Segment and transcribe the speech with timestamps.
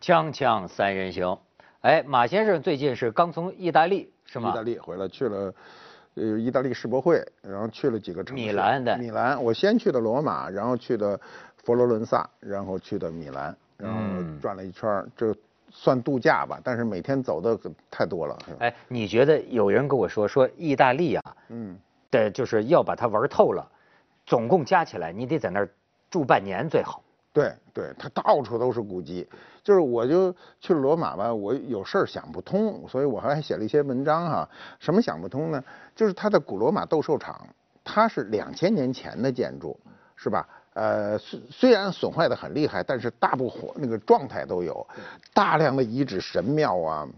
[0.00, 1.38] 锵锵三人行，
[1.82, 4.48] 哎，马先生最近是刚从意大利是吗？
[4.50, 5.54] 意大利回来去了，
[6.14, 8.42] 呃，意大利世博会，然后去了几个城市。
[8.42, 11.20] 米兰的米兰，我先去的罗马，然后去的
[11.62, 14.00] 佛罗伦萨，然后去的米兰，然后
[14.40, 15.34] 转了一圈儿，这
[15.70, 18.38] 算度假吧，但是每天走的可太多了。
[18.58, 21.78] 哎，你觉得有人跟我说说意大利啊，嗯，
[22.10, 23.70] 的就是要把它玩透了，
[24.24, 25.68] 总共加起来你得在那儿
[26.08, 27.02] 住半年最好。
[27.32, 29.28] 对对，它到处都是古迹。
[29.62, 34.48] 就是我就去了罗马吧，我有事儿想不通，所以我还写了一些文章哈。
[34.78, 35.62] 什么想不通呢？
[35.94, 37.46] 就是它的古罗马斗兽场，
[37.84, 39.78] 它是两千年前的建筑，
[40.16, 40.48] 是吧？
[40.72, 44.86] 呃，虽虽然损坏的很厉害，但是大部分那个状态都有，
[45.34, 47.08] 大量的遗址、神庙啊，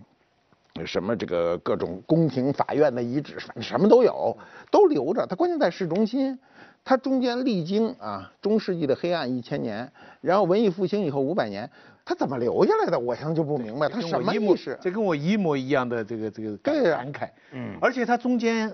[0.87, 4.37] 什么这个各种宫廷法院的遗址，反正什么都有，
[4.71, 5.27] 都留着。
[5.27, 6.37] 它关键在市中心，
[6.83, 11.71] 它中间历经啊中世纪的黑暗一千年，然后文艺复兴以后五百年，
[12.05, 12.99] 它怎么留下来的？
[12.99, 14.77] 我现在就不明白，他跟什么意思？
[14.81, 18.73] 这跟我一模一样的这个这个感感慨，嗯而且他中间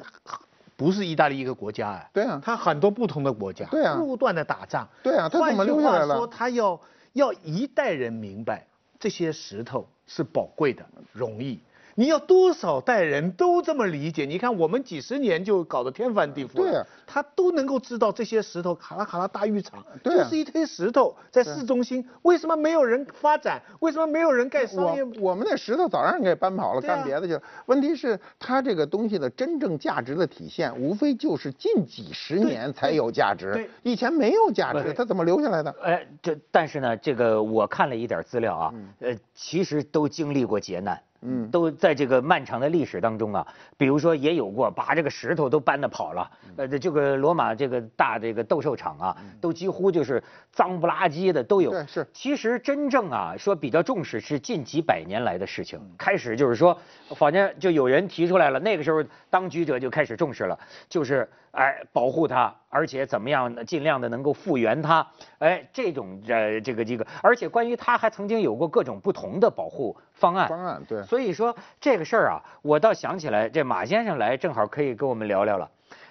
[0.77, 6.81] 不是意大利一个国家啊，对啊他很多不同的国家，对啊不断的打仗，对啊他怎么换句留下来了话说，他要
[7.13, 8.67] 要一代人明白
[8.99, 11.61] 这些石头是宝贵的，容易。
[11.99, 14.25] 你要多少代人都这么理解？
[14.25, 23.61] 你看我们几十年就搞得天翻地覆了，对啊他都能够知道这些石头卡拉卡拉大浴场就是一堆石头在市中心，为什么没有人发展？
[23.81, 25.03] 为什么没有人盖商业？
[25.03, 27.43] 我我们那石头早让人给搬跑了，啊干别的去了。
[27.67, 35.75] 问题是它这个东西的真正价值的体现，无非就是近几十年才有价值对，以前没有价值，它怎么留下来的？
[35.83, 41.03] 哎，这但是呢，这个我看了一点资料啊，呃，其实都经历过劫难。
[41.21, 41.51] 嗯。
[41.51, 51.71] 都在这个漫长的历史当中啊，比如说也有过把这个石头都搬的跑了，呃，这这个罗马这个大这个斗兽场啊，都几乎就是脏不拉几的都有。
[51.71, 52.07] 对是。
[52.13, 56.79] 其实真正啊说比较重视是近几百年来的事情，开始就是说，
[57.17, 60.59] 反正就有人提出来了，那个时候当局者就开始重视了，
[60.89, 65.07] 就是哎保护它，而且怎么样呢尽量的能够复原它，
[65.39, 70.49] 哎这种呃这个这个，而且关于它还曾经有过各种不同的保护方案。
[70.49, 75.71] 方案对，所以说这个事儿啊，我倒想起来，这马先生来正好可以跟我们聊聊了。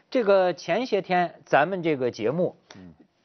[0.10, 2.56] 这个前些天咱们这个节目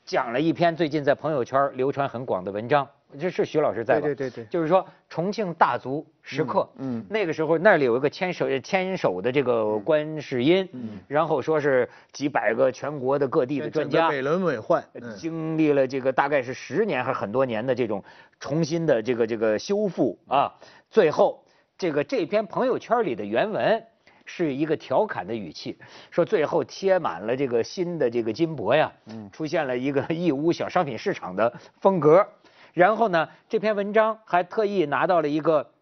[0.04, 2.86] 讲了一篇最近在朋友圈流传很广的文章，
[3.18, 4.00] 这是徐老师在吧？
[4.02, 4.46] 对对对对。
[4.50, 7.06] 就是说重庆大足石刻，嗯嗯。
[7.08, 10.98] 那个时候那里有一个牵手牵手的这个观世音，嗯。
[11.08, 15.16] 然后说是几百个全国的各地的专家，美轮美奂，嗯。
[15.16, 18.04] 经历了这个大概是十年还是很多年的这种
[18.40, 20.52] 重新的这个这个修复啊，
[20.90, 21.42] 最后
[21.82, 23.84] 这个这篇朋友圈里的原文
[24.24, 25.76] 是一个调侃的语气，
[26.12, 28.92] 说最后贴满了这个新的这个金箔呀，
[29.32, 32.24] 出现了一个义乌小商品市场的风格，
[32.72, 35.72] 然后呢，这篇文章还特意拿到了一个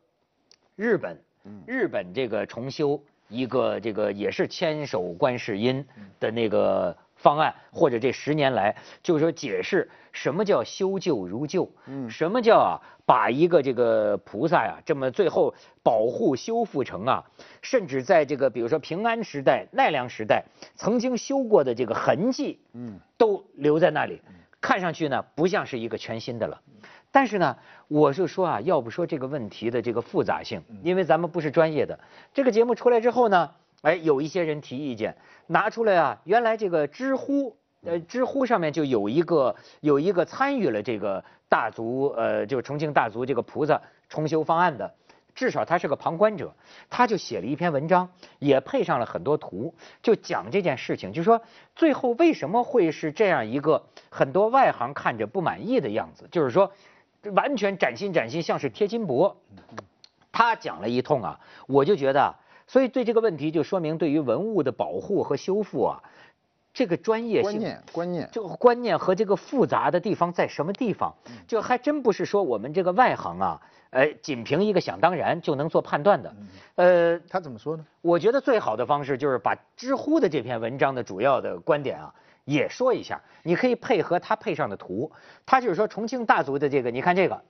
[0.74, 1.20] 日本，
[1.66, 5.84] 日本这个重修一个这个也是千手观世音
[6.18, 11.70] 的那个方案，或者这十年来就是说解释什么叫修旧如旧，
[12.08, 17.24] 什么叫啊把一个这个菩萨呀这么最后保护修复成啊，
[17.60, 20.44] 甚至在这个比如说平安时代、奈良时代
[20.76, 24.22] 曾经修过的这个痕迹，嗯，都留在那里，
[24.60, 26.60] 看上去呢不像是一个全新的了。
[27.12, 27.56] 但是呢，
[27.88, 31.98] 我就说啊，要不说这个问题的这个复杂性，因为咱们不是专业的。
[32.32, 33.50] 这个节目出来之后呢，
[33.82, 44.94] 哎，有一些人提意见，拿出来啊，原来这个知乎，呃，知乎上面就有一个有一个参与了这个大足，呃，就是重庆大足这个菩萨重修方案的。
[45.32, 46.52] 至少他是个旁观者，
[46.90, 51.40] 他就写了一篇文章，也配上了很多图，就讲这件事情，就说
[51.76, 56.72] 最后为什么会是这样一个很多外行看着不满意的样子，就是说
[57.32, 59.36] 完全崭新崭新，像是贴金箔。
[60.32, 62.34] 他讲了一通啊，我就觉得啊，
[62.70, 66.00] 所以对这个问题就说明对于文物的保护和修复啊，
[66.72, 71.12] 这个专业性观念观念，这个观念和这个复杂的地方在什么地方？
[71.48, 76.32] 就还真不是说我们这个外行啊，呃，仅凭一个想当然就能做判断的。
[76.76, 77.84] 呃，他怎么说呢？
[78.02, 82.14] 我觉得最好的方式就是把知乎的这篇文章的主要的观点啊
[82.44, 85.10] 也说一下，你可以配合他配上的图。
[85.44, 87.42] 他就是说重庆大足的这个，你看这个。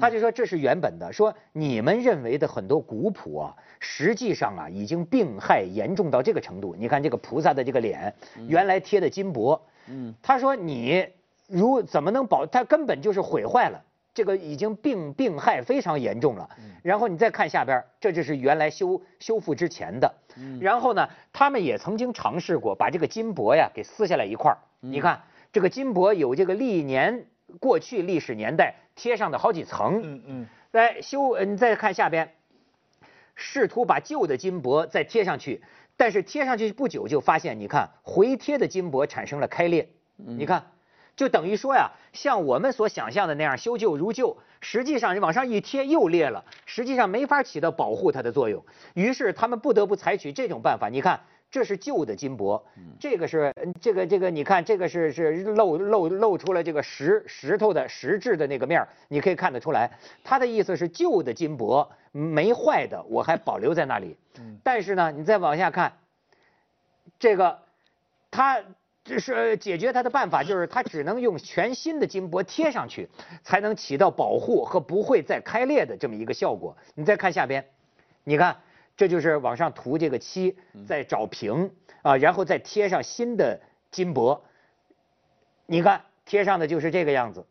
[0.00, 6.74] 他就说这是原本的，说你们认为的很多古朴啊，实际上啊已经病害严重到这个程度。
[6.78, 8.14] 你看这个菩萨的这个脸，
[8.48, 11.06] 原来贴的金箔，嗯，他说你
[11.46, 12.46] 如怎么能保？
[12.46, 16.48] 他根本就是毁坏了，这个已经病病害非常严重了。
[16.82, 20.12] 然后你再看下边，这就是原来修修复之前的。
[20.60, 24.58] 然后呢，他们也曾经尝试过把这个金箔呀给撕下来一块儿。
[24.80, 25.22] 你看
[25.52, 27.26] 这个金箔有这个历年
[27.60, 30.00] 过去历史年代贴上的好几层。
[30.02, 32.34] 嗯嗯，来修，呃你再看下边，
[33.34, 35.62] 试图把旧的金箔再贴上去，
[35.96, 40.72] 但是贴上去不久就发现，你看回贴的金箔产生了开裂，你看，
[41.16, 48.64] 就等于说呀，像我们所想象的那样修旧如旧，实际上你往上一贴又裂了，实际上没法起到保护它的作用。
[48.94, 51.20] 于是他们不得不采取这种办法，你看。
[51.48, 52.62] 这是旧的金箔，
[53.00, 59.90] 这个是嗯这个这个，你看这个是是露露露出了这个石石头的石质的那个面儿你可以看得出来，
[60.24, 64.16] 他的意思是旧的金箔没坏的，我还保留在那里。
[64.62, 65.92] 但是呢，你再往下看，
[67.18, 67.60] 这个
[68.30, 68.60] 他
[69.04, 73.08] 这是解决他的办法，就是他只能用全新的金箔贴上去，
[73.44, 76.76] 才能起到保护和不会再开裂的这么一个效果。
[76.94, 77.64] 你再看下边，
[78.24, 78.56] 你看。
[78.96, 80.56] 这就是往上涂这个漆，
[80.86, 81.70] 再找平
[82.02, 83.60] 啊，然后再贴上新的
[83.90, 84.42] 金箔。
[85.66, 87.44] 你看贴上的就是这个样子，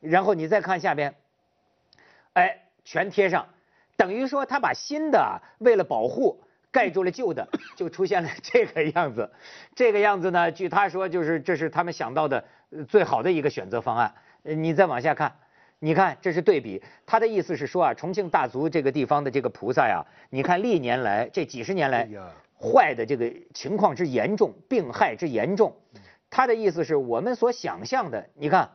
[0.00, 1.14] 然后你再看下边，
[2.34, 3.46] 哎，全贴上，
[3.96, 9.30] 等于说他把新的啊为了保护盖住了旧的，就出现了 这个样子。
[9.74, 14.14] 这个样子呢，据他说就是这是他们想到的呃最好的一个选择方案。
[14.42, 15.36] 呃你再往下看。
[15.82, 16.80] 你看，这是对比。
[17.06, 22.20] 他的意思是说啊，重庆大足这个地方的这个菩萨呀，你看历年来这几十年来哎
[22.62, 25.74] 坏的这个情况之严重，病害之严重。
[26.28, 28.70] 他的意思是我们所想象的，你看，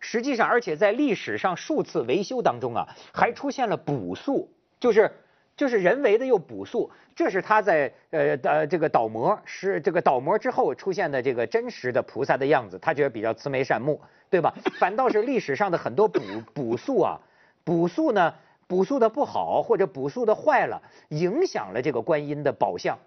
[0.00, 5.10] 实际上而且在历史上数次维修当中啊，还出现了补塑，就是
[5.56, 6.90] 就是人为的又补塑。
[7.16, 14.52] 这是他在呃呃这个倒模是这个倒模之后出现的这个真实的菩萨的样子，他觉得比较慈眉善目，对吧？
[14.80, 16.20] 反倒是历史上的很多补
[16.52, 17.20] 补塑啊，
[17.62, 18.34] 补塑呢
[18.66, 22.98] 补塑的不好或者补塑的坏了，影响了这个观音的宝相。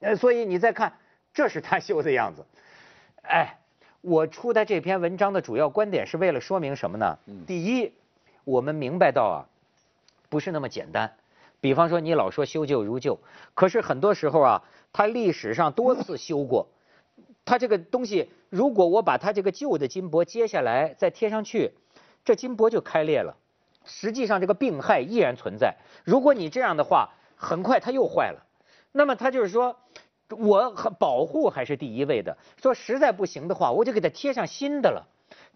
[0.00, 0.94] 呃，所以你再看，
[1.32, 2.44] 这是他修的样子。
[3.22, 3.58] 哎，
[4.00, 7.16] 我出的这篇文章的主要观点是为了说明什么呢？
[7.46, 7.92] 第一，
[8.42, 9.46] 我们明白到啊，
[10.28, 11.12] 不是那么简单。
[11.62, 13.20] 比方说，你老说修旧如旧，
[13.54, 16.66] 可是很多时候啊，它历史上多次修过，
[17.44, 21.74] 它这个东西，如果我把它这个旧的金箔揭下来再贴上去，
[22.24, 23.36] 这金箔就开裂了。
[23.84, 25.76] 实际上这个病害依然存在。
[26.02, 28.44] 如果你这样的话，很快它又坏了。
[28.90, 29.76] 那么他就是说，
[30.30, 32.36] 我保护还是第一位的。
[32.60, 35.06] 说实在不行的话，我就给它贴上新的了。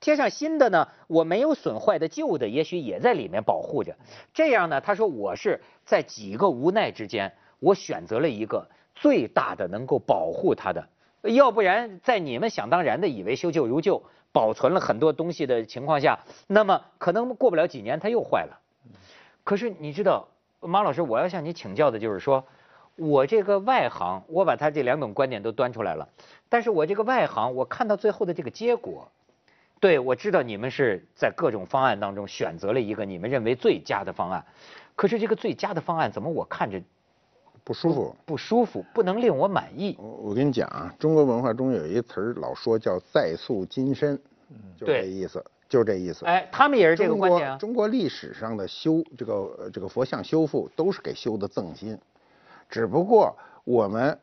[0.01, 3.97] 贴上新的呢，我没有损坏的旧的，也许也在里面保护着。
[4.35, 10.89] 这样呢，他说我是在几个无奈之间，我选择了一个最大的能够保护它的。
[11.23, 14.03] 要不然，在你们想当然的以为修旧如旧，
[14.33, 18.61] 保存了很多东西的情况下，那么可能过不了几年它又坏了。
[19.43, 20.29] 可是你知道，
[20.61, 22.45] 马老师，我要向你请教的就是说，
[22.97, 26.09] 我这个外行，我把他这两种观点都端出来了，
[26.49, 29.11] 但是我这个外行，我看到最后的这个结果，
[29.79, 34.45] 对我知道你们是在各种方案当中选择了一个你们认为最佳的方案，
[34.95, 36.81] 可是这个最佳的方案怎么我看着
[37.63, 38.17] 不舒服。
[38.25, 39.97] 不舒服，不能令我满意？
[39.99, 44.19] 我我跟你讲啊，中国文化中有一词儿老说叫再塑金身，
[44.79, 46.25] 就这意思，就这意思。
[46.25, 47.55] 哎，他们也是这个观点啊。
[47.57, 51.99] 国中国历史上的修这个呃这个佛像修复都是给修的赠心，
[52.71, 54.19] 只不过我们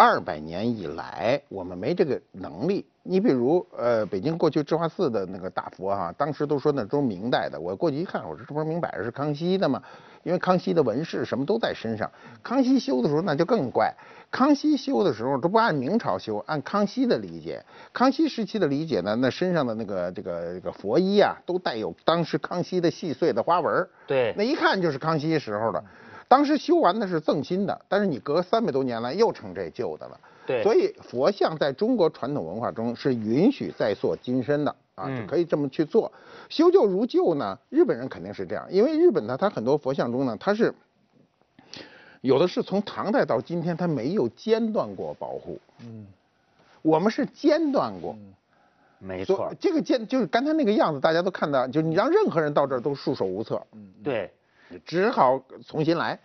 [0.00, 2.86] 二百年以来我们没这个能力。
[3.02, 9.82] 你比如呃北京过去智化寺的那个大佛哈、当时都说那都是明代的，我过去一看，我说这不是明摆着是康熙的吗？
[10.22, 12.10] 因为康熙的纹饰什么都在身上。
[12.42, 13.94] 康熙修的时候那就更怪，
[14.30, 17.62] 康熙修的时候都不按明朝修，按康熙的理解。
[17.92, 25.84] 康熙时期的理解呢，那身上的那个这个这个佛衣啊，都带有当时康熙的细碎的花纹对那一看就是康熙时候的。
[26.30, 30.20] 当时修完的是赠新的，但是你隔三百多年来又成这旧的了。
[30.46, 36.12] 对所以佛像在中国传统文化中是允许再塑金身的啊，嗯就可以这么去做。
[36.48, 40.72] 修旧如旧呢，日本人肯定是这样，因为日本呢，它很多佛像中呢，它是
[42.20, 45.58] 有的是从唐代到今天，它没有间断过保护。
[45.80, 46.06] 嗯，
[46.80, 48.14] 我们是间断过。
[49.00, 53.60] 没错，这个间就是刚才那个样子，大家都看到，就是你让任何人到这儿都束手无策。
[53.72, 54.32] 嗯对，
[54.84, 56.18] 只好重新来，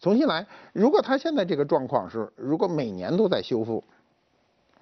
[0.00, 0.46] 重新来。
[0.72, 3.82] 如果他现在这个状况是，如果每年都在修复，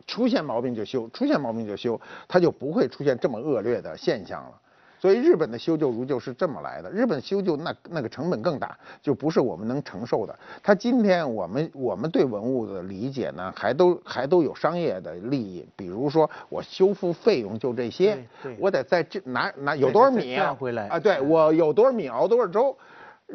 [0.06, 4.60] 出现毛病就修，出现毛病就修，他就不会出现这么恶劣的现象了。
[5.00, 10.34] 所以日本的修旧如旧是这么来的，日本修旧那那个成本更大，就不是我们能承受的。
[10.62, 18.16] 他今天我们我们对文物的理解呢，还都还都有商业的利益，比如说我修复费用就这些
[18.58, 20.98] 我得在这拿拿有多少米啊回来啊？
[20.98, 22.74] 对我有多少米熬多少粥。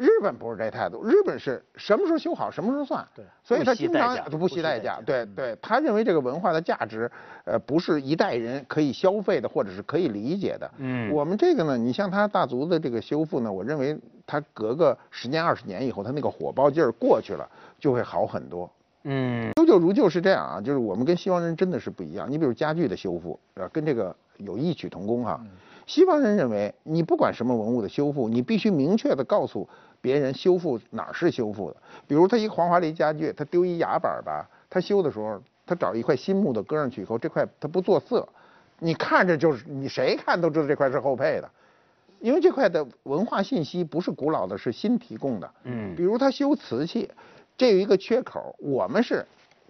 [0.00, 3.06] 日本不是这态度，日本是什么时候修好什么时候算。
[3.14, 4.98] 对，所以他经常不惜代价。
[5.04, 7.10] 对对，他认为这个文化的价值，
[7.44, 10.70] 呃，不是一代人可以消费的，或者是可以理解的。
[10.78, 13.94] 嗯我们这个呢，你像他大足的这个修复呢，我认为
[14.26, 17.46] 他隔个十年二十年以后，他那个火爆劲儿过去了，
[17.78, 18.70] 就会好很多。
[19.04, 22.30] 嗯修旧如旧是这样啊，就是我们跟西方人真的是不一样。
[22.30, 25.38] 你比如家具的修复，啊，跟这个有异曲同工哈。
[25.86, 29.68] 西方人认为，你不管什么文物的修复，你必须明确的告诉
[30.00, 31.76] 别人修复哪儿是修复的。
[32.06, 38.28] 比如他一个黄花梨家具，他丢一牙板儿吧，他修的时候，他找一块新木头搁上去以后，这块他不做色，
[38.78, 41.50] 你看着就是你谁看都知道这块是后配的。
[42.20, 45.50] 因为这块的文化信息不是古老的，是新提供的。
[45.64, 47.10] 嗯比如他修瓷器，
[47.56, 49.24] 这有一个缺口，我们是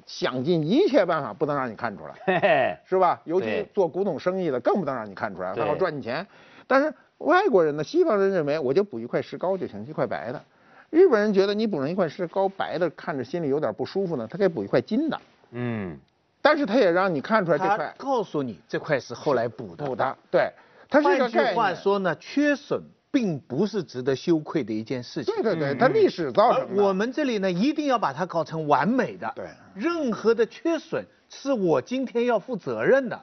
[0.05, 3.21] 想尽一切办法不能让你看出来，嘿嘿，是吧？
[3.25, 6.27] 尤其做古董生意的更不能让你看出来，他要赚你钱。
[6.67, 10.43] 但是外国人呢，西方人认为我就补一块石膏就行，一块白的。
[10.91, 15.21] 日本人觉得你补上一块石膏白的，看着心里有点不舒服呢，他给补一块金的，
[15.53, 15.99] 嗯
[16.43, 19.85] 但是他也让你看出来这块告诉你这块是后来补的。
[19.85, 20.51] 补的，对，
[20.89, 21.55] 它是一个换句。
[21.55, 25.35] 话说呢，缺损并不是值得羞愧的一件事情。
[25.35, 26.83] 对对对，它历史造而成的。
[26.83, 29.31] 我们这里呢，一定要把它搞成完美的。
[29.37, 33.21] 对任何的缺损是我今天要负责任的。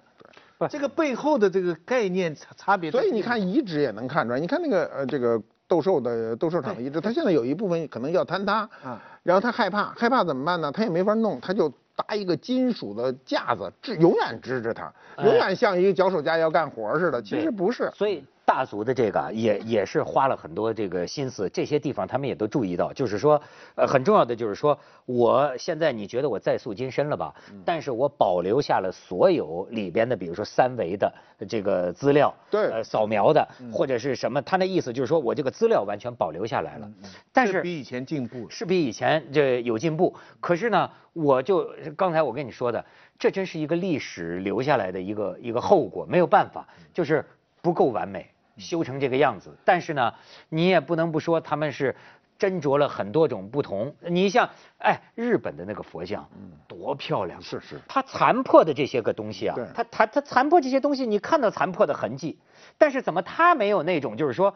[0.58, 2.90] 不 这个背后的这个概念差差别。
[2.92, 10.72] 所以你看遗址也能看出来，你看那个呃这个斗兽的斗兽场的遗址，它现在有一部分可能要坍塌，啊然后他害怕，害怕怎么办呢？
[10.72, 17.22] 他也没法弄，他就搭一个金属的架子，支永远支着它，哎永远像一个脚手架要干活似的。
[17.22, 23.42] 其实不是，所以大族的这个啊也也是花了很多这个心思，这些地方他们也都注意到，就是说，
[23.76, 27.36] 呃，很重要的就是说，我现在你觉得我再塑金身了吧？
[27.52, 27.62] 嗯。
[27.66, 31.14] 但是我保留下了所有里边的，比如说三维的
[31.50, 32.72] 这个资料，对。
[32.72, 33.70] 呃，扫描的嗯。
[33.70, 36.90] 或者是什么，他那意思就是说我这个资料完全保留下来了，
[37.34, 38.50] 但是这比以前进步了。
[38.50, 42.86] 是比以前这有进步，可是呢，我就刚才我跟你说的，
[43.20, 47.26] 这真是一个历史留下来的一个一个后果，没有办法，就是
[47.62, 48.26] 不够完美，
[48.58, 49.56] 修成这个样子。
[49.66, 50.14] 但是呢，
[50.50, 51.96] 你也不能不说他们是
[52.40, 53.96] 斟酌了很多种不同。
[54.02, 56.28] 你像，哎，日本的那个佛像，
[56.68, 57.42] 多漂亮！
[57.42, 62.38] 是是它残破的这些个东西啊对，它它它残破这些东西，你看到残破的痕迹，
[62.78, 64.56] 但是怎么它没有那种就是说。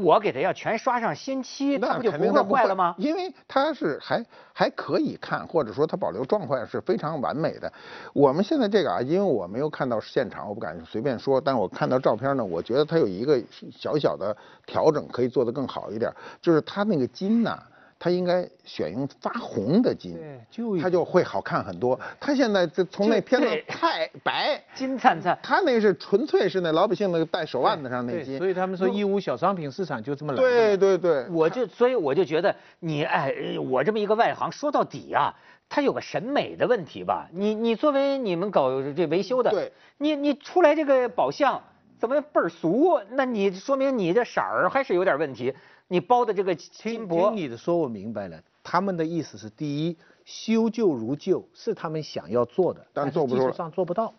[0.00, 2.94] 我给它要全刷上新漆，它那不就不会坏了吗？
[2.98, 7.70] 因为它是还还可以看，或者说它保留状况是非常完美的。
[8.12, 17.62] 我们现在这个啊，因为我没有看到现场，我不敢随便说，但我看到照片呢，我觉得它有一个小小的调整，可以做得更好一点，就是它那个金呐、
[18.04, 21.98] 它应该选用发红的金对，就它就会好看很多。
[22.18, 28.36] 它现在这从那片子太白， 金灿灿，它那是纯粹是那老百姓那个戴手腕子上那，金。
[28.38, 30.42] 所以他们说义乌小商品市场就这么来的。
[30.42, 33.32] 对对对，我就所以我就觉得你哎，
[33.70, 35.32] 我这么一个外行，说到底啊，
[35.68, 37.28] 他有个审美的问题吧。
[37.32, 41.62] 你你作为你们搞这维修的，对，你你出来这个宝相
[42.00, 43.00] 怎么倍儿俗？
[43.10, 45.54] 那你说明你这色儿还是有点问题。
[45.92, 48.42] 你包的这个金听箔听，你的说，我明白了。
[48.64, 54.14] 他们的意思是，第一，修旧如旧是他们想要做的，但技术上做不到，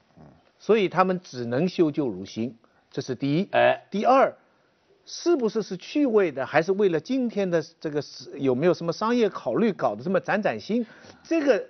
[0.60, 2.56] 所以他们只能修旧如新，
[2.92, 3.50] 这是第一。
[3.54, 4.32] 哎，第二，
[5.08, 10.86] 是不是是趣味的，还是为了今天的这个是有没有什么商业考虑搞得这么崭崭新？
[11.24, 11.68] 这个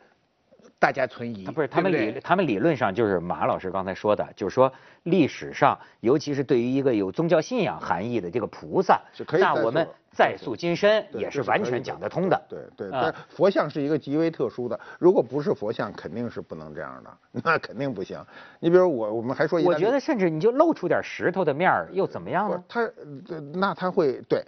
[0.84, 1.46] 大家存疑。
[1.46, 4.70] 不是他们理他们理论上就是马老师刚才说的，就是说
[5.04, 9.02] 历史上，尤其是对于一个有宗教信仰含义的这个菩萨
[9.40, 12.42] 那我们再塑金身也是完全讲得通的。
[12.50, 18.20] 对对，啊但佛像是一个极为特殊的，如果不是佛像，肯定是不能这样的， 那肯定不行。
[18.60, 22.58] 你比如我，我们还说我觉得甚至你就露出点石头的面儿，又怎么样呢？
[22.58, 24.44] 不它呃那他会对，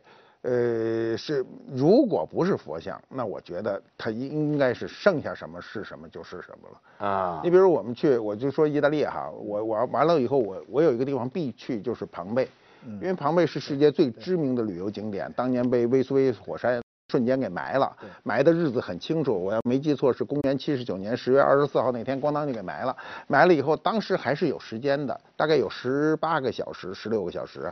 [0.48, 7.08] 呃是如果不是佛像，那我觉得它应应该是剩下什么是什么就是什么了。
[7.08, 12.48] 啊你比如我们去，我就说意大利哈，我我完了以后，我我有一个地方必去，就是庞贝，
[12.86, 22.96] 因为庞贝是世界最知名的旅游景点，当年被威斯威火山瞬间给埋了，埋的日子很清楚，我要没记错是公元七十九年十月二十四号那天，咣当就给埋了。
[23.28, 27.72] 埋了以后，当时还是有时间的，大概有十八个小时、十六个小时。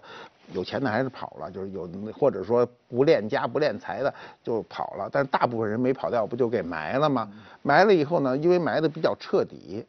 [0.52, 4.14] 有钱的还是跑了，就是有或者说不恋家不恋财的
[4.44, 7.28] 就跑了，但是大部分人没跑掉，不就给埋了吗？
[7.62, 9.84] 埋了以后呢，因为埋的比较彻底，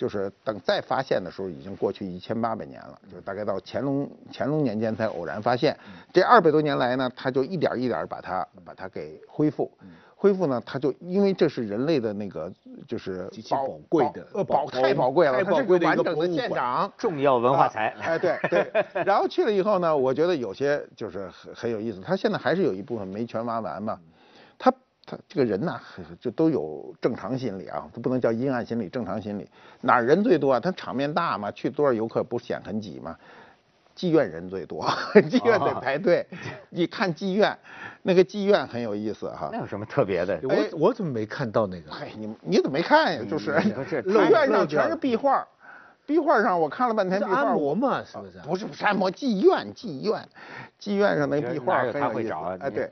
[0.00, 5.76] 就是等再发现的时候，已经过去一千八百年了，就是大概到乾隆乾隆年间才偶然发现。
[6.10, 9.70] 这二百多年来呢，他就一点一点把它把它给恢复，
[10.16, 12.50] 恢复呢，他就因为这是人类的那个
[12.88, 16.92] 就是极其宝贵的呃宝宝太宝贵了，太它是宝贵的一个完整的博物馆现场。
[16.96, 17.88] 重要文化财。
[17.88, 18.72] 啊哎，对对。
[19.04, 22.00] 然后去了以后呢，我觉得有些就是很很有意思。
[22.00, 24.00] 他现在还是有一部分没全挖完嘛。
[24.00, 24.00] 他
[25.10, 25.80] 他这个人呐，
[26.20, 29.48] 就都有正常心理啊，他不能叫阴暗心理，正常心理。
[29.80, 30.60] 哪儿人最多啊？
[30.60, 33.16] 他场面大嘛，去多少游客不显很挤嘛？
[33.96, 36.24] 妓院人最多，妓院得排队。
[36.70, 37.58] 你看妓院，
[38.02, 39.58] 那个妓院很有意思哈那。
[39.58, 40.36] 有什么特别的？
[40.48, 41.90] 哎我我怎么没看到那个？
[41.90, 43.22] 嗨，你你怎么没看呀？
[43.28, 45.46] 就是不是妓院上全是壁画，
[46.10, 47.36] 壁画上我看了半天是壁画。
[47.36, 48.38] 按摩我嘛，是不是？
[48.44, 50.28] 不是不是按摩，妓院妓院，
[50.80, 52.88] 妓院上那壁画很有意思他会找啊哎，对，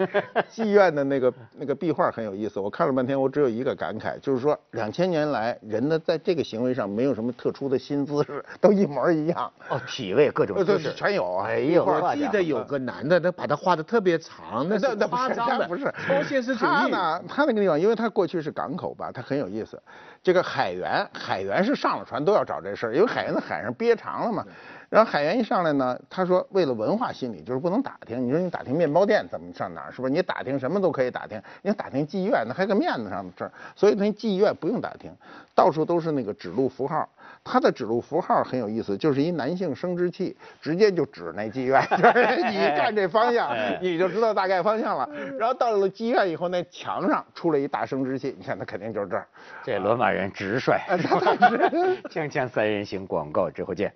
[0.49, 2.61] 妓院的那个那个壁画很有意思。
[2.61, 11.49] 我看了半天，我只有一个感慨，就是说两千年来人呢在这个行为上没有什么特殊的新姿势，都一模一样，哦，体位各种姿势全有啊。
[11.49, 16.69] 哎呦，我记得有个男的，他把他画的特别长，那是那夸张的，不是超现实主义。
[16.69, 19.83] 他呢，他那个地方，因为他过去是港口吧，他很有意思。
[20.21, 24.45] 这个海员，海员是上了船都要找这事儿，因为海员在海上憋长了嘛。
[24.91, 28.27] 然后海员一上来呢，他说为了文化心理，就是不能打听。
[28.27, 30.13] 你说你打听面包店怎么上哪儿，是不是？
[30.13, 33.53] 你打听什么都可以打听，你打听妓院那还个面子上的事儿。
[33.77, 35.11] 所以那妓院不用打听，
[35.55, 37.07] 到处都是那个指路符号。
[37.51, 43.51] 它的指路符号很有意思，就是一男性生殖器，直接就指那妓院， 就是你一看这方向，
[43.81, 45.09] 你就知道大概方向了。
[45.39, 49.27] 然后到了妓院以后，那墙上出了一大生殖器，你看那肯定就是这儿。
[49.65, 50.75] 这罗马人直率。
[52.11, 53.93] 锵锵三人行广告之后见。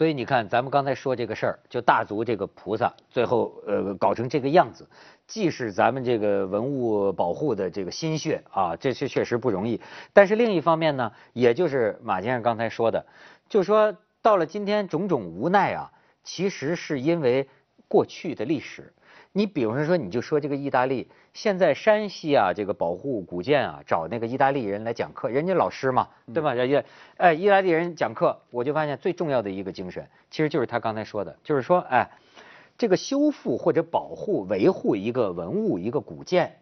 [0.00, 4.88] 所以你看，咱们刚才说这个事儿，就大足这个菩萨，最后呃搞成这个样子，
[5.26, 9.78] 既是咱们这个文物保护的这个心血啊，这确确实不容易。
[10.14, 13.04] 但是另一方面呢，也就是马先生刚才说的，
[13.46, 15.92] 就说到了今天种种无奈啊，
[16.24, 17.46] 其实是因为
[17.86, 18.94] 过去的历史。
[19.32, 26.52] 你比方说，你就说这个意大利，现在山西啊，这个保护古建啊，找那个意大利人来讲课，人家老师嘛，对吧？
[26.52, 26.84] 人家
[27.16, 32.10] 哎，意大利人讲课，我就发现最重要的一个精神，其实就是他刚才说的，就是说，哎，
[32.76, 36.56] 这个修复或者保护、维护一个文物、一个古建，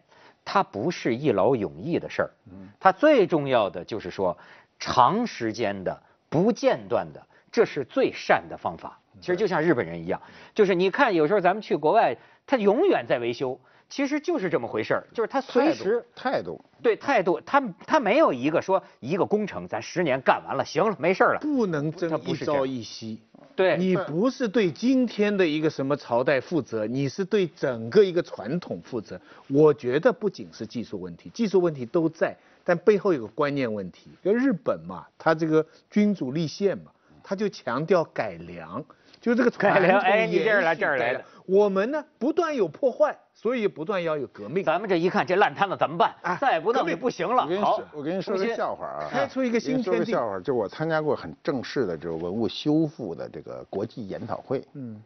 [0.45, 2.31] 它不是一劳永逸的事儿，
[2.79, 4.37] 它最重要的就是说，
[4.77, 8.98] 长时间的、不间断的，这是最善的方法。
[9.19, 10.21] 其实就像日本人一样，
[10.53, 12.17] 就是你看，有时候咱们去国外，
[12.47, 21.39] 他永远在维修，其实就是这么回事儿，就是他随时态度，对态度，他他没有一个说一个工程咱十年干完了，行了，没事儿了。
[21.39, 23.19] 不能争他不一朝一夕。
[23.55, 29.19] 对你不是对今天的一个什么朝代负责，你是对整个一个传统负责。
[29.49, 34.11] 我觉得不仅是技术问题，技术问题都在，但背后有个观念问题。
[34.23, 36.91] 因为日本嘛，它这个君主立宪嘛，
[37.21, 38.81] 他就强调改良，
[39.21, 44.63] 就这个传改良统哎你这儿来这儿来的我们呢，不断有破坏，所以不断要有革命。
[44.63, 46.13] 咱们这一看这烂摊子怎么办？
[46.21, 47.47] 啊再不弄就不行了。
[47.59, 55.01] 好，，我跟你说个笑话啊，开出一个新天地说个笑话，就是我参加过很正式的这个文物修复的这个国际研讨会，嗯，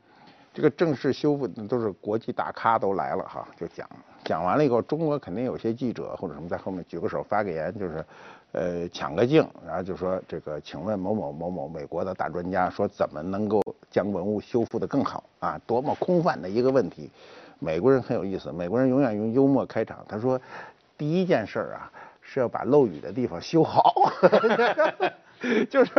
[0.54, 3.90] 这个正式修复都是国际大咖都来了哈，就讲
[4.26, 8.06] 讲完了以后，中国肯定有些记者或者什么在后面举个手发个言，就是，
[8.54, 15.60] 呃，抢个镜，然后就说这个，请问某某某某美国的大专家说怎么能够将文物修复的更好啊？
[15.66, 17.10] 多么空泛的一个问题。
[17.58, 20.40] 美国人很有意思，美国人永远用幽默开场，他说，
[20.98, 24.12] 第一件事儿啊是要把漏雨的地方修好。
[25.70, 25.92] 就是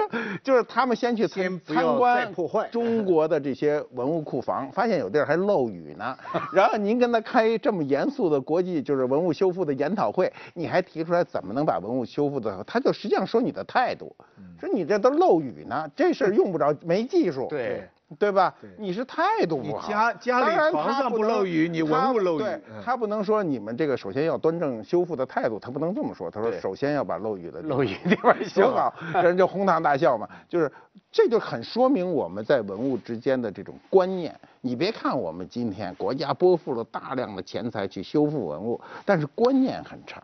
[0.43, 6.17] 就是他们先去参参观破坏中国的这些文物库房，发现有地儿还漏雨呢。
[6.53, 12.63] 然后您跟他开这么严肃的国际就是文物修复的研讨会，你还提出来怎么能把文物修复的好？
[12.65, 14.15] 他就实际上说你的态度，
[14.61, 17.47] 说你这都漏雨呢，这事儿用不着没技术。
[17.49, 17.89] 对。
[18.19, 18.71] 对吧对？
[18.79, 19.87] 你是态度不好。
[19.87, 22.45] 你家家里床上不漏雨你文物漏雨
[22.85, 26.31] 他不能说你们这个首先要端正修复的态度，他不能这么说。
[26.31, 30.29] 他说首先要把漏雨的地漏方雨地方修修好，人就哄堂大笑嘛。
[30.49, 30.71] 就是
[31.11, 34.35] 这就很说明我们在文物之间的这种观念。
[34.61, 40.23] 你别看我们今天国家拨付了大量的钱财去修复文物，但是观念很差，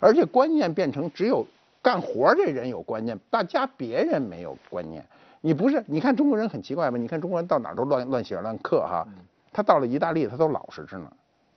[0.00, 1.46] 而且观念变成只有
[1.82, 5.04] 干活这人有观念，大家别人没有观念。
[5.46, 6.96] 你不是，你看中国人很奇怪吧？
[6.96, 9.06] 你看中国人到哪儿都乱乱写乱刻哈，
[9.52, 11.12] 他到了意大利他都老实着呢，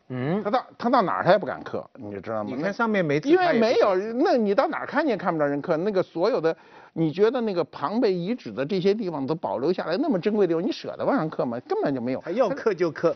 [0.09, 2.51] 嗯他，到他到哪儿他也不敢刻，你就知道吗？
[2.53, 5.77] 你看上面没字，因为没有，那你到哪儿看见看不着人刻？
[5.77, 6.53] 那个所有的，
[6.91, 11.57] 你觉得那个庞贝遗址的这些地方都保留下来那么珍贵的地方，你舍得往上刻吗？
[11.65, 12.19] 根本就没有。
[12.19, 13.15] 他要刻就刻，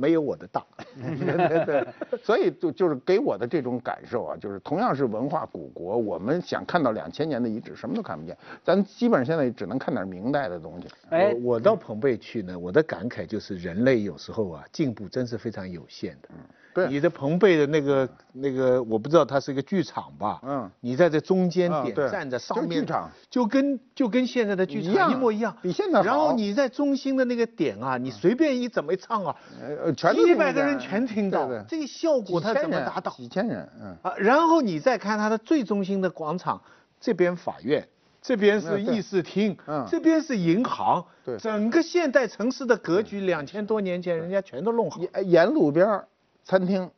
[0.00, 0.64] 没有我的大。
[0.96, 1.86] 对对对，
[2.22, 10.88] 所以就就是给我的这种感受啊，就是同样是文化古国，我们想看到两千年的遗址，什么都看不见，咱基本上现在只能看点明代的东西。
[11.10, 16.28] 哎我我到彭贝去呢，我的感慨就是人类有时候啊进步真是非常有限的。
[16.74, 16.88] 对。
[16.88, 20.40] 你的彭贝的那个那个，我不知道它是一个剧场吧？
[20.42, 20.70] 嗯。
[20.80, 23.10] 你在这中间点站着，上就是面剧场。
[23.28, 26.04] 就跟就跟现在的剧场一模一样，比现在好。
[26.04, 33.10] 然后你在中心的那个点啊，你随便一怎么一唱啊，呃，全都几听不见百个人全听到对对，这个效果它怎么达到？
[33.12, 33.96] 几千人，嗯。
[34.02, 36.60] 啊，然后你再看它的最中心的广场，
[37.00, 37.86] 这边法院，
[38.22, 39.86] 这边是议事厅，嗯。
[39.90, 41.36] 这边是银行，对。
[41.38, 45.00] 整个现代城市的格局，两千多年前人家全都弄好。
[45.00, 46.06] 沿沿路边儿
[46.44, 46.90] 餐厅，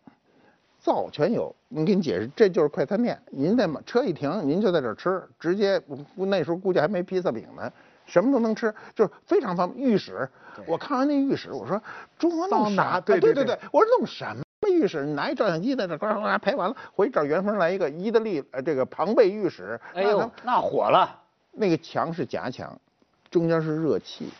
[0.78, 1.54] 灶全有。
[1.68, 3.20] 我给你解释，这就是快餐店。
[3.30, 5.80] 您在车一停，您就在这儿吃，直接
[6.16, 7.72] 那时候估计还没披萨饼呢，
[8.04, 9.88] 什么都能吃，就是非常方便。
[9.88, 10.28] 浴室，
[10.66, 11.80] 我看完那浴室，我说
[12.18, 13.00] 中国弄桑拿啥？
[13.00, 15.06] 对对对对对，我说弄什么浴室？
[15.06, 19.80] 你拿一照相机在这呱呱呱拍完了，回去找元丰来一个意大利呃这个庞贝浴室。
[19.94, 21.20] 哎呦，那火了。
[21.52, 22.78] 那个墙是夹墙，
[23.30, 24.30] 中间是热气，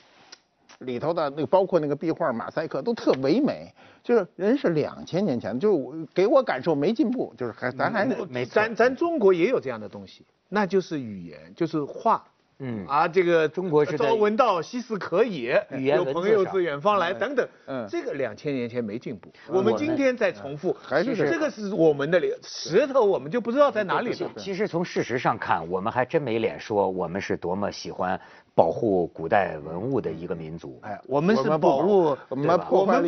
[0.82, 12.22] 里头的那个包括那个壁画、马赛克都特唯美，就是人是两千年前，就给我感受没进步，就是还咱还是没咱咱中国也有这样的东西，那就是语言，就是话。
[12.64, 17.48] 嗯啊，这个中国是在朝闻道，夕死可以，语言有朋友自远方来等等。
[17.66, 24.30] 嗯这个两千年前没进步，嗯我们我们今天在重复，还是这个是我们的脸石头，我们就不知道在哪里了。
[24.36, 28.20] 其实从事实上看，我们还真没脸说我们是多么喜欢
[28.54, 30.78] 保护古代文物的一个民族。
[30.82, 32.58] 哎，我们是保保护，我们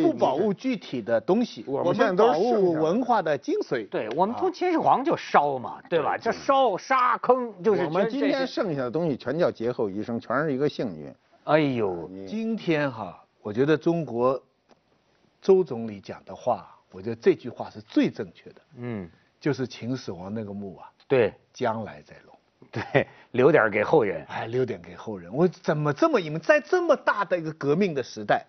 [0.01, 3.87] 不保护具体的东西，我我们现在都是保护文化的精髓。
[3.89, 6.17] 对我们从秦始皇就烧嘛，对吧？
[6.17, 11.13] 这烧沙坑就是我们今天剩下的东西全叫劫后余生，全是一个幸运。
[11.43, 14.41] 哎呦，今天哈，我觉得中国
[15.41, 19.07] 周总理讲的话，我觉得这句话是最正确的，嗯，
[19.39, 22.34] 就是秦始皇那个墓啊，对将来再弄，
[22.75, 24.25] 对， 留点给后人。
[24.27, 25.33] 哎，留点给后人。
[25.33, 26.41] 我怎么这么你们？
[26.41, 28.45] 在这么大的一个革命的时代，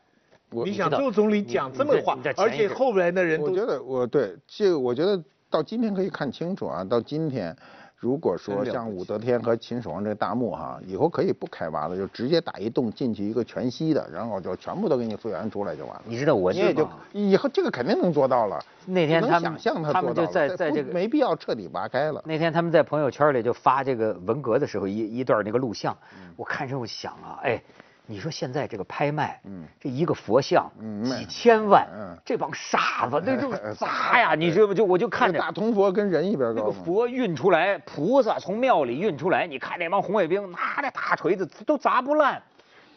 [0.50, 6.82] 我你想周总理讲这么话而且后来的人都我觉得我对这个，我觉得到今天可以看清楚啊。
[6.82, 7.56] 到今天，
[7.98, 16.02] 如果说像武则天和秦始皇这个大墓哈，以后可以不开挖了，就直接打一洞进去一个全息的，然后就全部都给你复原出来就完了。
[16.04, 18.62] 你知道我这也就以后这个肯定能做到了。
[18.84, 22.22] 那天他们想象他们就在在这个没必要彻底挖开了。
[22.26, 27.60] 那天他们在朋友圈里就发这个文革的时候一一段那个录像，嗯我看之后想啊，哎，
[28.08, 34.74] 你说现在这个拍卖，嗯这一个佛像，嗯几千万，嗯这帮傻子那 就砸呀，你知道不？
[34.74, 36.66] 就我就看着大铜佛跟人一边高那。
[36.66, 42.40] 个佛运出来，菩萨从庙里运出来，你看那帮红卫兵拿着大锤子都砸不烂，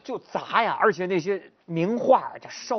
[0.04, 0.78] 就砸呀！
[0.80, 2.78] 而且那些名画这烧，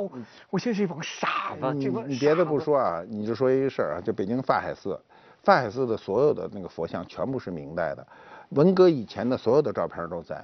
[0.49, 4.97] 我现在是一帮傻子，你这帮你别的，不说啊，你就说一个事儿啊，就北京法海寺，
[5.43, 8.07] 法海寺的所有的那个佛像全部是明代的，
[8.49, 10.41] 文革以前的所有的照片都在。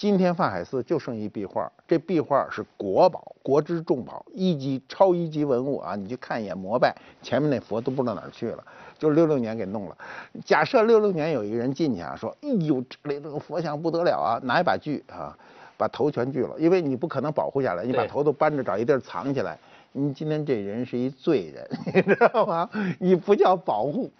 [0.00, 5.94] 今天法海寺就剩一壁画，这壁画是国宝，国之重宝，一级超一级文物啊！
[5.94, 8.64] 你去看一眼膜拜，前面那佛都不知道哪儿去了，
[8.98, 9.98] 就是六六年给弄了。
[10.42, 15.36] 假设六六年有一个人进去啊，说：“哎呦，这里这个佛像不得了啊！”拿一把锯啊，
[15.76, 19.58] 把头全锯了，因为你不可能保护下来，你把头都扳着找一地儿藏起来。
[19.92, 22.66] 你今天这人是一罪人， 你知道吗？
[22.98, 24.10] 你不叫保护，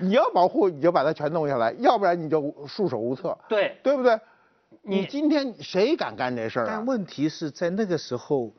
[0.00, 4.20] 你要保护你就把它全弄下来，要不然你就束手无策，对，对不对？
[4.82, 6.86] 你你今天谁敢干这事儿啊但？
[6.86, 8.52] 问题是在那个时候，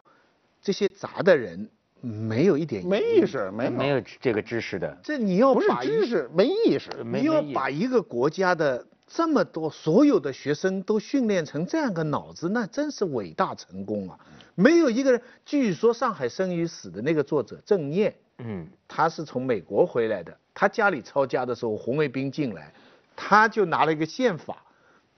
[0.62, 1.69] 这些砸的人
[2.00, 6.89] 没有一点没意识，没有，没有这个知识的，这你要不是把知识，没意识。
[7.04, 14.19] 你要把一个国家的这么多所有的学生都训练成这样个脑子，那真是伟大成功啊！
[14.56, 22.74] 没有一个人，据说《上海生与死》的那个作者郑念，嗯，他是从美国回来的，他家里抄家的时候，红卫兵进来，
[23.15, 24.63] 他就拿了一个宪法，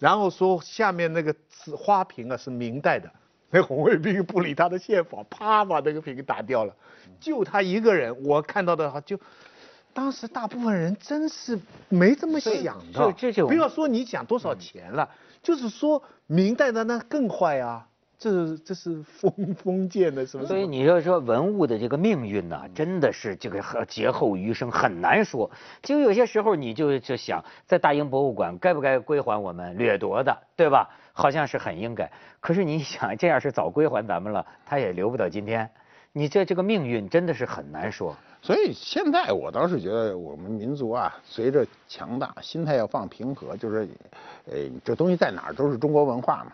[0.04, 3.10] 然后说下面那个瓷花瓶啊是明代的，
[3.50, 6.76] 那红卫兵不理他的宪法，啪把那个瓶打掉了，
[7.22, 9.18] 就他一个人，我看到的话就。
[9.96, 15.08] 当时大部分人真是没这么想的，不要说你讲多少钱了，
[15.44, 20.47] 就是说明代的那更坏啊，这这是封 封建的，是不是？
[20.47, 25.49] 所以你要说文物的这个命运呐、真的是这个和劫后余生很难说。
[25.82, 30.89] 就有些时候你就就想，在大英博物馆该不该归还我们掠夺的，对吧？
[31.12, 32.10] 好像是很应该。
[32.39, 35.69] 可是你想，这要是早归还咱们了，他也留不到今天。
[36.12, 38.15] 你这这个命运真的是很难说。
[38.41, 43.88] 所以现在我倒是觉得我们民族啊，随着强大，心态要放平和，就是，
[44.45, 46.52] 呃，这东西在哪儿都是中国文化嘛。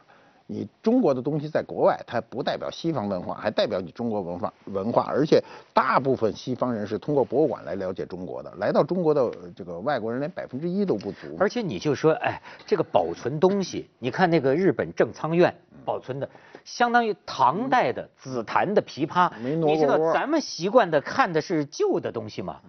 [0.52, 5.06] 你中国的东西在国外，它不代表西方文化，还代表你中国文化文化。
[5.08, 5.40] 而且
[5.76, 11.38] 大部分西方人是通过博物馆来了解中国的，来到中国的这个外国人连百分之一都不足。
[11.40, 15.54] 而且你就说，哎，这个保存东西，你看那个日本正仓院
[15.86, 16.28] 保存的，
[16.66, 19.32] 相当于唐代的紫檀的琵琶。
[19.40, 22.60] 你知道咱们习惯的看的是旧的东西嘛，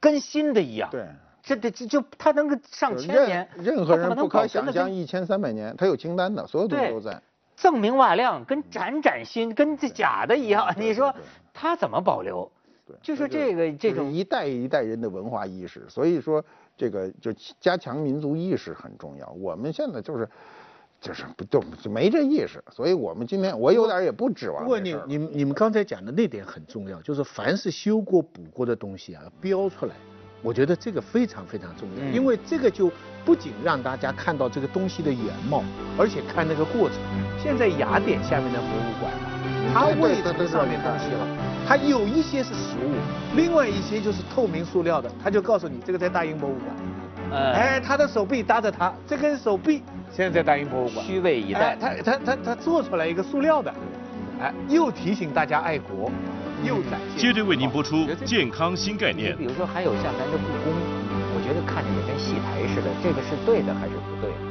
[0.00, 0.88] 跟新的一样。
[0.90, 1.06] 对。
[1.46, 7.22] 这这这就他能够上就是千年，任任何人不可想象一千三百年，他有清单的，所有东西都在。
[7.56, 10.74] 锃明瓦亮，跟崭崭新，跟这假的一样。
[10.76, 12.50] 你说对对它怎么保留？
[12.84, 16.44] 对，就是这这个这种一代一代人的文化意识，所以说
[16.76, 19.30] 这个就加强民族意识很重要。
[19.30, 20.28] 我们现在就是
[21.00, 24.80] 就是不就就没这意识，所以我们今天我有点也不指望不过。
[24.80, 29.94] 你你们你们刚才讲的那点很重要，就是凡是修过补过的东西啊，标出来，
[30.42, 32.90] 我觉得这个非常非常重要，嗯因为这个就
[33.24, 35.62] 不仅让大家看到这个东西的原貌，
[35.98, 36.98] 而且看那个过程。
[37.42, 39.26] 现在雅典下面的博物馆啊，
[39.72, 41.26] 它对对未对对曾上面东西了，
[41.66, 42.94] 它有一些是实物，
[43.36, 46.76] 另外一些就是透明塑料的，他就告诉你这个在大英博物馆。
[47.28, 51.04] 呃哎，他的手臂搭着他，这根手臂现在在大英博物馆。
[51.04, 52.02] 虚位以哎待。
[52.02, 53.74] 他他他他做出来一个塑料的，
[54.40, 56.10] 哎，又提醒大家爱国。
[57.16, 59.44] 接着为您播出健康新概念你比。
[59.44, 60.72] 如说还有像咱这故宫，
[61.34, 64.45] 我觉得看着也跟戏台似的，这个是对的还是不对的？